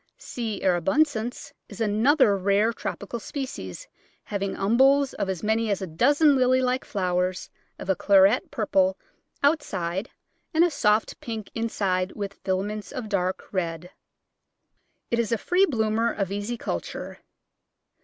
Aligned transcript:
C. 0.17 0.59
erubescens 0.63 1.51
is 1.69 1.79
an 1.79 2.07
other 2.07 2.35
rare 2.35 2.73
tropical 2.73 3.19
species, 3.19 3.87
having 4.23 4.55
umbels 4.55 5.13
of 5.13 5.29
as 5.29 5.43
many 5.43 5.69
as 5.69 5.79
a 5.79 5.85
dozen 5.85 6.35
lily 6.35 6.59
like 6.59 6.83
flowers 6.85 7.51
of 7.77 7.87
a 7.87 7.95
claret 7.95 8.49
purple 8.49 8.97
outside 9.43 10.09
and 10.55 10.63
a 10.63 10.71
soft 10.71 11.19
pink 11.19 11.51
inside 11.53 12.13
with 12.13 12.33
filaments 12.43 12.91
of 12.91 13.09
dark 13.09 13.53
red. 13.53 13.91
It 15.11 15.19
is 15.19 15.31
a 15.31 15.37
free 15.37 15.67
bloomer 15.67 16.11
of 16.11 16.31
easy 16.31 16.57
culture. 16.57 17.19